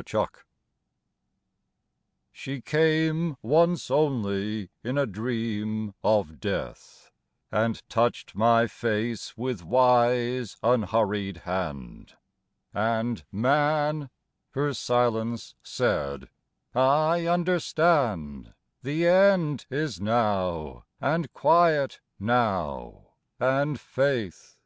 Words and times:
125 0.00 0.44
XXXII 2.32 2.32
SHE 2.32 2.60
came 2.62 3.36
once 3.42 3.90
only 3.90 4.70
in 4.82 4.96
a 4.96 5.04
dream 5.04 5.92
of 6.02 6.40
death 6.40 7.10
And 7.52 7.86
touched 7.90 8.34
my 8.34 8.66
face 8.66 9.36
with 9.36 9.62
wise, 9.62 10.56
unhurried 10.62 11.36
hand, 11.44 12.14
And" 12.72 13.26
Man," 13.30 14.08
her 14.52 14.72
silence 14.72 15.54
said, 15.62 16.30
"I 16.74 17.26
understand 17.26 18.54
The 18.82 19.06
end 19.06 19.66
is 19.68 20.00
now, 20.00 20.86
and 20.98 21.30
quiet 21.34 22.00
now, 22.18 23.08
and 23.38 23.78
faith.' 23.78 24.56